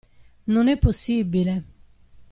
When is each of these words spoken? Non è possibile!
Non 0.47 0.67
è 0.67 0.79
possibile! 0.79 1.63